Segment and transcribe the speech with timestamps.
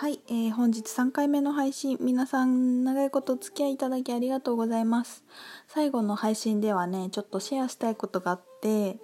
[0.00, 5.24] はい、えー本日3回目の配信皆さん長いことお付き合いいただきありがとうございます。
[5.66, 8.98] 最後の配信ではねちょっとシェアしたいことがあって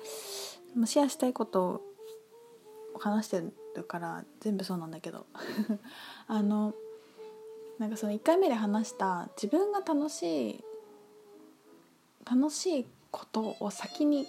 [0.87, 1.83] シェアしたいこと
[2.95, 3.43] を話して
[3.75, 5.27] るから全部そうなんだけど。
[6.29, 6.75] あの
[7.81, 10.65] なんかその1回目で話した自分が楽しい
[12.25, 14.29] 楽しいことを先に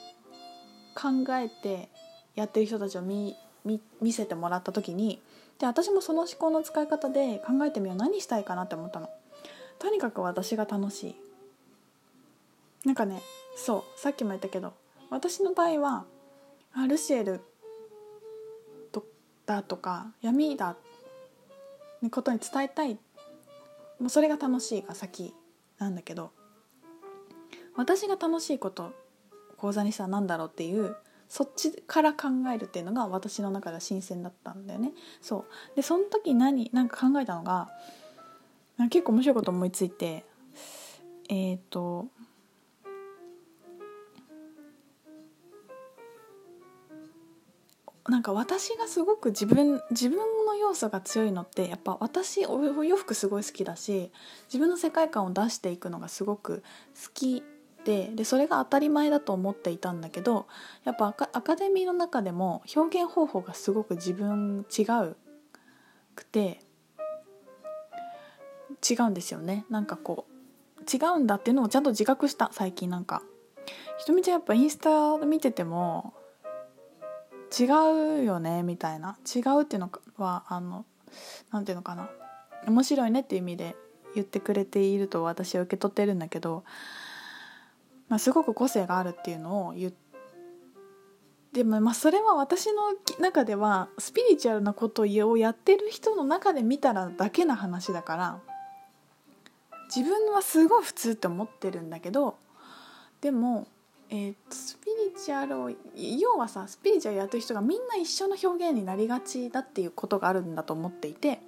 [0.96, 1.90] 考えて
[2.34, 5.22] やってる人たちを見見見せてもらった時に
[5.60, 9.09] で私もその思考の使い方で考えてみよう何したいかなって思ったの。
[9.80, 11.16] とにかく私が楽しい。
[12.86, 13.22] なんかね
[13.55, 14.73] そうさっきも言ったけど
[15.09, 16.05] 私の場合は
[16.73, 17.41] あルシエル
[19.45, 20.78] だとか闇だっ
[22.02, 22.98] てことに伝えたい。
[24.00, 25.34] もうそれが楽しいが先
[25.78, 26.31] なんだけど
[27.78, 28.92] 私が楽しいこと
[29.58, 30.98] 講座にしたら何だろうっていう
[31.28, 34.92] そっちから考えるっていうのが私の中では新鮮だったんだよね。
[35.22, 35.76] そう。
[35.76, 37.70] でその時何なんか考えたのが
[38.90, 40.26] 結構面白いこと思いついて
[41.30, 42.08] えっ、と
[48.08, 54.12] なんか私がすごく自分自分の要素が強いのってやっぱ私お洋服すごい好きだし
[54.48, 57.44] 自分の世界観を出していくのがすごく好き
[57.86, 60.47] ででそれが当たり前だと思っていたんだけど
[60.83, 65.16] やっぱアカデミーの中でも表現方法がすごく自分違う
[66.16, 66.59] くて
[68.88, 69.66] 違うんですよね。
[69.69, 73.22] なんかこう違うんだっていうのをちゃんと自覚した最近なんか。
[73.97, 76.14] ひとみちゃんやっぱインスタ見てても
[77.58, 77.64] 違
[78.20, 79.17] うよねみたいな。
[79.23, 80.86] 違うっていうのはあの
[81.52, 82.09] なんていうのかな。
[82.67, 83.75] 面白いねっていう意味で
[84.16, 86.64] 言ってくれていると私は受け取ってるんだけど
[88.09, 89.94] まあ、すごく個性があるっていうのを言っ
[91.53, 98.39] てもまあそれは私の中ではスピリチュアルなことをやってる人の中で見たらだけな話だから
[99.95, 102.36] 自分はすごい普通って思ってるんだけど
[103.21, 103.67] でも、
[104.10, 111.39] えー、スピリチュアルを要はさスピリチュアルやってる人がみんな一緒の表現になりがちだっていうことがあるんだと思っていて。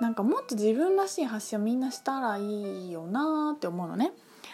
[0.00, 4.12] なんかもっと自分らしい発信をみんなしたらいいよなって思うのね。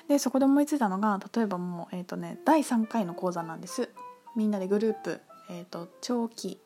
[0.08, 3.90] でそこで思いついたのが例えばもう、えーとね、第3回の講座なんです。
[4.34, 5.20] みんなでグループ、
[5.50, 6.58] えーと、長期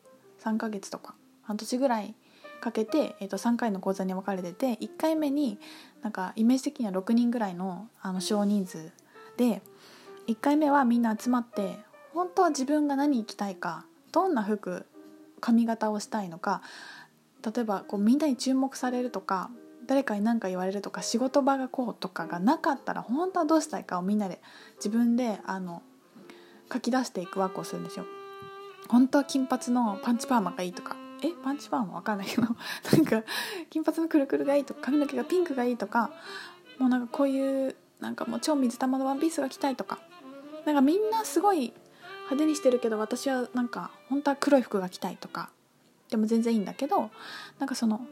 [0.43, 2.15] 3ヶ月とか半年ぐらい
[2.61, 5.59] かけて、えーと、3回の講座に分かれてて1回目に
[6.01, 8.91] なんかイメージ的には6人ぐらいのあの少人数
[9.37, 9.61] で
[10.27, 11.77] 1回目はみんな集まって
[12.13, 14.85] 本当は自分が何着たいかどんな服
[15.41, 16.61] 髪型をしたいのか
[17.43, 19.49] 例えばこうみんなに注目されるとか
[19.85, 24.41] 誰かに何か言われるとか仕事場がこうとかがなかったら本当はどうしたいかをみんなで
[24.77, 25.81] 自分であの
[26.71, 28.05] 書き出していくワークをするんですよ。
[28.89, 30.95] 本当は金髪のパンチパーマがいいとか。
[31.23, 32.43] えパンチパーマわかんないけど。
[32.91, 33.23] なんか
[33.69, 36.11] 金髪のくるくるがいいとか髪の毛がピンクがいいとか。
[36.79, 39.99] もうなんかこういうなんかもう超水玉のワンピースが着たいとか。
[40.65, 41.73] なんかみんなすごい
[42.23, 45.49] 派手にしてるけど私はなんか本当は黒い服が着たいとか。
[46.09, 47.09] でも全然いいんだけど
[47.59, 48.05] なんかその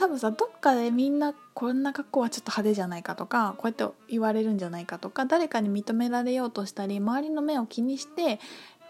[0.00, 8.40] 多分さどっかでみんなこんな格好はちょっと派手じゃないかとかこうやって言われるんじゃないかとか誰かに認められようとしたり周りの目を気にして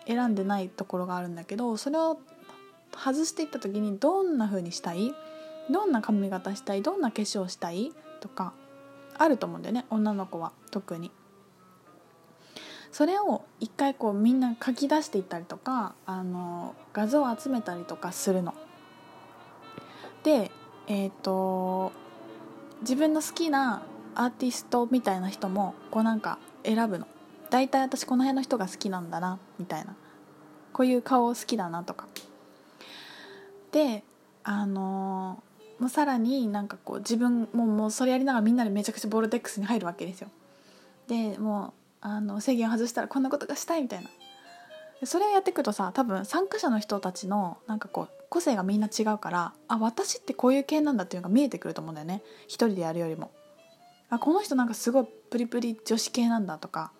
[0.06, 2.20] 選んでないところがあるんだけどそれを
[2.96, 5.12] 外していった時にどんな風にしたい？
[5.68, 6.82] どんな髪型したい？
[6.82, 7.92] どんな化粧したい？
[8.20, 8.52] とか
[9.18, 11.10] あると思うんだよね女の子は特に。
[12.92, 18.54] それを一回こうみんな書き出していったりとかあの画像を集めたりとかするの。
[20.22, 20.52] で
[20.86, 21.92] えっ、ー、と
[22.80, 23.82] 自分の好きな
[24.14, 27.06] アーティストみたいな人もこうなんか選ぶの。
[27.50, 29.96] 大体私この辺の人が好きなんだなみたいな。
[30.72, 32.06] こういう顔好きだなとか。
[33.72, 34.02] で
[34.42, 35.42] あの
[35.78, 40.28] もうさらになんかこう自分ももうそれやりながらみんなでめちゃくちゃボルテックスに入るわけですよ。
[41.08, 44.10] でもうあの制限を外したらこんなことがしたいみたいな。
[45.06, 52.22] それをやっていくとさ多分参加者の人たちのなんかこう個性がみんな違うからあ私ってこういう系なんだっていうのが見えてくると思うんだよね。
[52.46, 53.32] 一人でやるよりも。
[54.08, 56.92] あこの人なんかすごいプリプリ女子系なんだとか。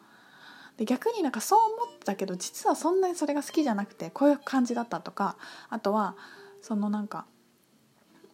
[0.76, 5.36] で逆になんかそう思ってたけど実はそんなにそれが好きじゃなくてこういう感じだったとか。
[5.68, 6.16] あとは
[6.62, 7.26] そのなんか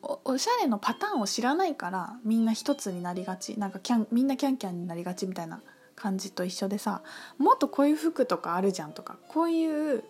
[0.01, 3.59] おおしゃれのパターンを知らないからみんな一つになりがち。
[3.59, 5.61] なんかキャンみんなキャンキャンになりがちみたいな
[5.97, 7.03] 感じと一緒でさ
[7.37, 10.05] もっとこういう服とかあるじゃんとかこういう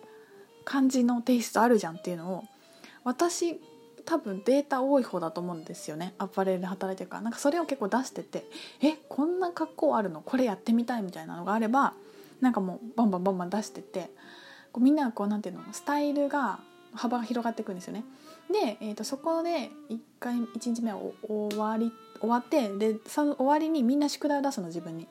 [0.63, 2.43] 感じのテイストあるじゃんっていうのを
[3.07, 3.57] 私
[4.03, 6.13] 多分データ多い方だと思うんですよね。
[6.17, 7.21] アパレルで働いてるから。
[7.21, 8.45] なんかそれを結構出してて
[8.81, 10.21] えこんな格好あるの？
[10.21, 11.93] これやってみたいみたいなのがあれば
[12.41, 14.09] なんかもうバンバンバンバン出してて
[14.73, 15.61] こうみんながこうなんていうの？
[15.71, 16.59] スタイルが
[16.93, 18.03] 幅が広がっていくんですよね。
[18.51, 25.07] で、えー、とそこで1回1日目は終わり終わってでその終わりにみんな宿題を出すの自分に。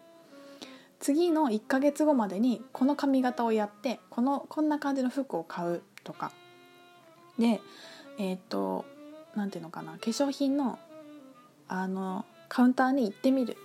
[0.98, 6.31] 次の1ヶ月後までにこの髪型をやってこのこんな感じの服を買うとか。
[7.38, 7.60] で
[8.18, 8.84] えっ、ー、と
[9.34, 10.78] 何ていうのかな化粧品の
[11.68, 13.56] あのカウンターに行ってみる。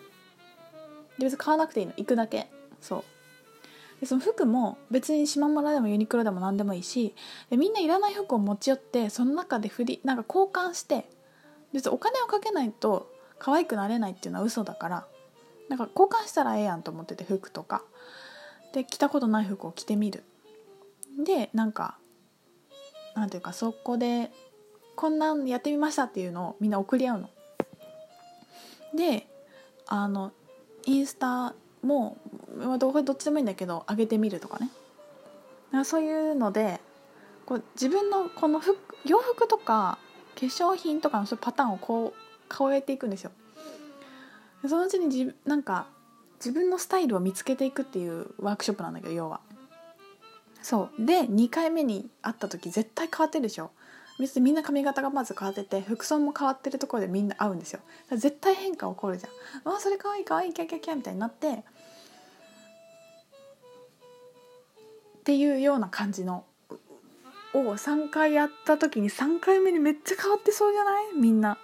[1.18, 1.94] で別に買わなくていいの。
[1.97, 2.50] 行くだけ。
[2.81, 3.03] そう。
[4.00, 7.13] でその服も別に島村でもユニクロでも何でもいいし
[7.51, 11.07] でみんないらない服を持ち寄ってその中で振りなんか交換して
[11.71, 15.06] 別にお金をかけないと可愛くなれないっていうのは嘘だから
[15.69, 17.83] なんか交換したらええやんと思ってて服とか。
[18.73, 20.23] で着たことない服を着てみる。
[21.23, 21.97] でなんか
[23.16, 24.31] なんていうかそこで
[24.96, 27.30] こんなんやってみましたっていうのをみんな送り合うの。
[28.96, 29.28] で
[29.88, 30.31] あの
[30.86, 32.18] インスタも
[32.78, 34.69] どどっちでもいいんだけど上げてみるとかね。
[35.72, 36.80] かそういうので
[37.46, 39.98] こう自分のこの服洋服とか
[40.36, 43.31] 化粧品とかのそういうパターンをこう超えていくんですよ。
[44.68, 45.88] そのうちに自なんか
[46.36, 49.42] 自分のスタイルを見つけていくっていうワークショップなんだけど要は。
[50.62, 51.06] そう。
[51.06, 53.72] で2回目に会った時絶対変わってるでしょ。
[54.19, 57.80] 別にみんな髪型がまず変わってて服装も変わってるところでみんな会うんですよ。
[58.12, 59.74] 絶対変化起こるじゃん。
[59.74, 61.63] あそれかわいいかわいいキャキャキャみたいになってっ
[65.24, 66.44] ていうような感じの
[67.54, 71.06] を3回やった時に3回目にめっちゃ変わってそうじゃない？
[71.16, 71.57] みんな。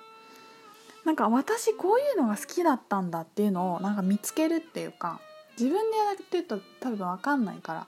[1.06, 5.22] なんか私こういうのが好きだったんだっていうのをなんか見つけるっていうか
[5.58, 7.88] 自分でやってると多分分かんないから。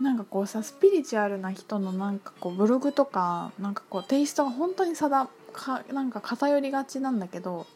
[0.00, 7.66] なんかこうさスピリチュアルな人のなんかこうブログとかなんかこうテイストが本当に定かなんか偏りがちなんだけど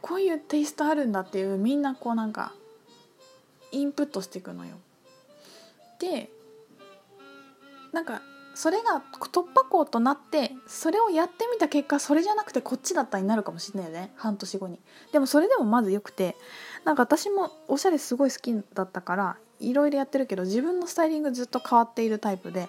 [0.00, 2.52] こういうテイストあるんだっていうみんなこうなんか
[3.72, 4.76] インプットしていくのよ。
[5.98, 6.30] で
[7.92, 8.20] なんか
[8.54, 14.78] それが突破口となってそれをやってみた結果それじゃなくてこっちだったになるかもしれないよね半年後に
[15.12, 16.36] でもそれでもまずよくて
[16.84, 22.68] なんか私もおしゃれすごい好きだったからいろいろやってるけど自分のスタイリングずっと変わっているタイプで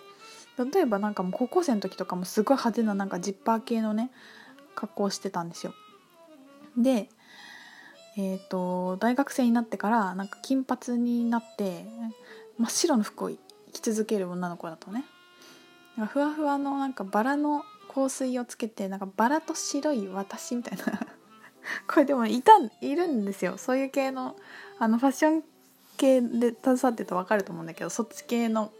[0.74, 4.12] 例えばなんかもう高校生の時とかもすごい派手ななんかジッパー系のね
[4.76, 5.74] 格好してたんですよ。
[6.78, 7.10] で
[8.18, 11.86] えーと、大学生になってからなんか金髪になって
[12.58, 13.32] 真っ白の服を
[13.74, 15.04] 着続ける女の子だとね。
[15.98, 20.86] なんかふわふわのなんかバラの香水をつけてなんかバラと白い私みたいな。
[21.88, 23.58] これでもいたいるんですよ。
[23.58, 24.38] そういう系の
[24.80, 25.44] あのファッション
[25.96, 28.72] 系で携わってると分かると思うんだけどそっち系の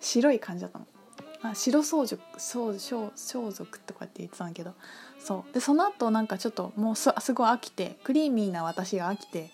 [0.00, 0.86] 白い感じだったの。
[1.40, 4.74] あ白装束装装装束とかって言ってたんだけど。
[5.18, 5.54] そう。
[5.54, 9.50] でその後なんかちょっともうすすごい飽きてクリーミーな私が飽きて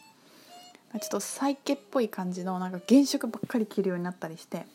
[0.92, 4.66] ちょっとサイケっぽい感じのなんか原色ばっかり着るようになったりして。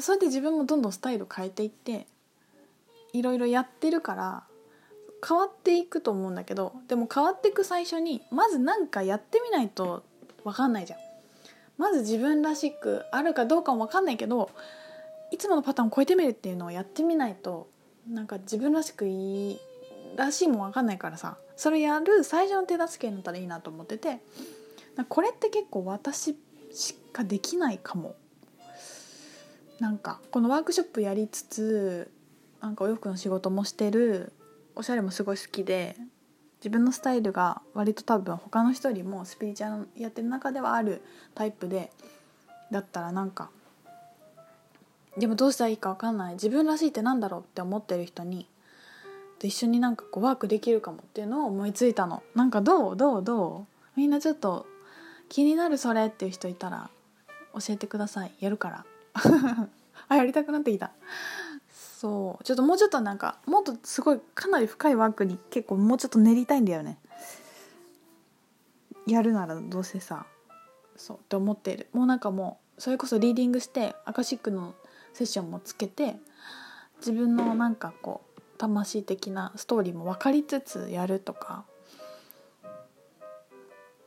[0.00, 2.06] それで自分もどんどんスタイル変えていって
[3.12, 4.44] いろいろやってるから
[5.26, 10.04] 変わっていくと思うんだけどでも変わっていく最初にまず何かやってみないと
[10.44, 10.98] 分かんないじゃん。
[11.80, 14.50] まず自分らしくあるかどうかも分かんないけど
[15.30, 17.68] いつものパターンを超えてみるっていうのをやってみないと
[18.06, 19.58] なんか自分らしくいい
[20.14, 24.18] らしいもん分かんないからさそれやる最初の手助けになったらいいなと思ってて
[25.08, 26.36] これって結構私
[26.70, 28.14] しかできないかも
[29.78, 32.10] なんかこのワークショップやりつつ
[32.60, 34.34] なんかお洋服の仕事もしてる
[34.76, 35.96] おしゃれもすごい好きで
[36.60, 41.02] 自分のスタイルが割と多分他の人よりもスピリチュアルやってる中ではある
[41.34, 41.90] タイプで
[42.70, 43.50] だったらなんか
[45.16, 46.34] でもどうしたらいいか分かんない。
[46.34, 48.46] 自分らしいってなんだろうって思ってる人に
[49.38, 52.22] と一緒になんかこうワークできるかもっていうのを思いついたの。
[52.34, 52.96] なんかどう？
[52.96, 53.24] どう？
[53.24, 53.98] どう？
[53.98, 54.66] みんなちょっと
[55.28, 56.90] 気になるそれっていう人いたら
[57.54, 58.32] 教えてください。
[58.38, 58.84] やるから。
[60.08, 60.90] あやりたくなってきた。
[62.00, 62.44] そう。
[62.44, 66.98] ちょっともうちょっとなんかもっとすごいかなり深い枠に結構もうちょっと練りたいんだよね。
[69.06, 70.24] やるならどうせさ
[70.96, 71.88] そうって思ってる。
[71.92, 74.74] もうなんかもうそれこそリーディングしてアカシックの
[75.12, 76.16] セッションもつけて
[77.00, 81.66] 自分のなんかこう魂的なストーリーも分かりつつやるとか。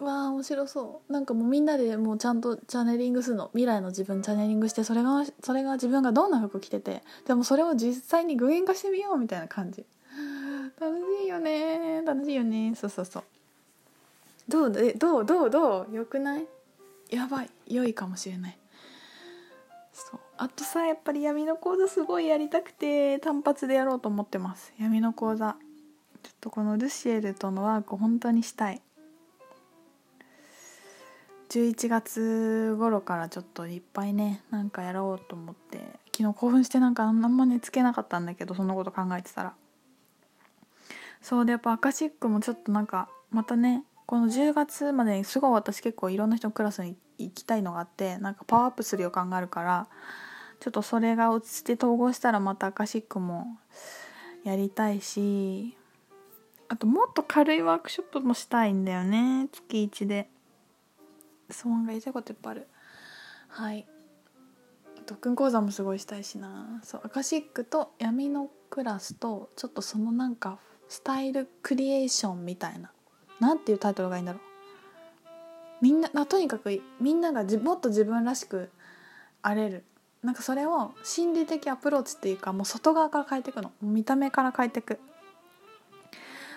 [0.03, 1.12] わあ面白そう。
[1.12, 3.50] なんかもうみんなでもうちゃんとチャネリングするの。
[3.50, 9.86] 未来の自分チャネリングしてそれがそれが自分がどんな服着ててでもそれを実際に具現化してみようみたいな感じ。
[10.79, 13.24] 楽しいよね楽しいよねそうそうそう。
[14.48, 15.95] どうえどうどうどう？
[15.95, 16.45] よくない？
[17.10, 17.50] やばい。
[17.67, 18.57] 良いかもしれない。
[19.93, 20.19] そう。
[20.38, 24.74] あとさやっぱり闇の講座すごいやりたくて単発でやろうと思ってます。
[24.79, 25.55] 闇の講座。
[26.24, 28.81] ちょっとこのルシエルとのワーク本当にしたい
[31.53, 35.77] 11月頃からちょっといっぱいねなんかやろうと思って
[36.12, 39.53] 昨日興奮してなんかあんま寝つけなかったんだけどそんなこと考えてたら。
[41.22, 49.88] そうでやっぱアカシックもちょっとなんかまたねこの10月までにすごい私結構いろんな人のクラスに行きたいのがあってなんかパワーアップする予感があるから
[50.60, 53.57] ちょっとそれが落ち着いて統合したらまたアカシックも
[54.43, 55.77] やりたいし
[56.67, 60.33] あともっと軽いワークショップもしたいんだよね月1で。
[61.53, 62.67] そうなんか言いたいこといっぱいある。
[63.48, 63.86] はい。
[65.05, 66.81] 特訓講座もすごいしたいしな。
[66.83, 72.91] そうアカシックと闇のクラスとちょっとそのなんかスタイルクリエーションみたいな。
[73.39, 74.41] なんていうタイトルがいいんだろう。
[75.81, 78.72] みんななとにかくみんながもっと自分らしく
[79.41, 79.83] あれる。
[80.24, 83.72] なんかそれを心理的アプローチっていうかもう外側から変えていくの。
[83.81, 85.00] 見た目から変えていく。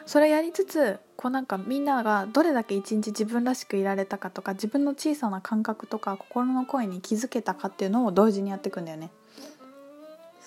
[0.06, 9.10] それやりつつこうなんかみんながどれだけ一日自分らしくいられたかとか自分の小さな感覚とか心の声に気づけたかっていうのを同時にやっていくんだよね。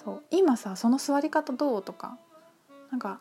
[0.03, 0.23] そう。
[0.31, 2.17] 今さその座り方どうとか
[2.89, 3.19] なんか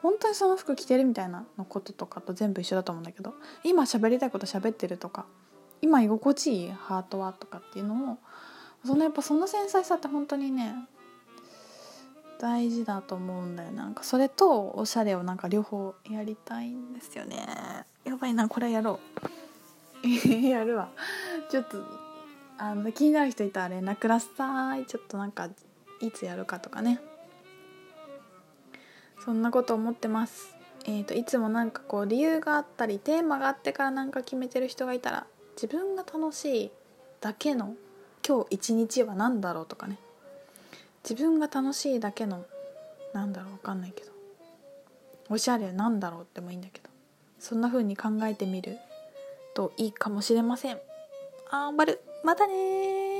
[0.00, 5.26] 本当にその服着てるみたいなのこととかと全部一緒だと思うんだけど今喋りたいこと喋ってるとか
[5.82, 8.18] 今居心地いいハートはとかっていうのを
[8.84, 10.74] そのやっぱその繊細さって本当にね
[12.38, 13.72] 大事だと思うんだよ。
[13.72, 17.46] なんかそれとおしゃれをなんか両方やりたいんですよね。
[18.04, 19.00] やばいなこれやろ
[20.02, 20.08] う。
[20.28, 20.90] やるわ。
[21.50, 21.82] ちょっと
[22.58, 24.86] あの気になる人いたら連絡ください。
[24.86, 25.48] ちょっとなんか
[26.00, 27.00] いつやるかとかね。
[29.24, 30.54] そんなこと思ってます。
[30.84, 35.26] えーと、いつもなんかこう理由があったりテーマがあってからなんか決めてる人がいたら
[35.56, 36.70] 自分が楽しい
[37.20, 37.74] だけの
[38.26, 39.98] 今日一日は何だろうとかね。
[41.08, 42.44] 自分が楽しいだけの
[43.14, 44.10] なんだろう分かんないけど。
[45.28, 46.90] おしゃれなんだろうってもいいんだけど。
[47.38, 48.76] そんな風に考えてみる
[49.54, 50.78] といいかもしれません。
[51.50, 52.00] あーまる。
[52.24, 53.15] またね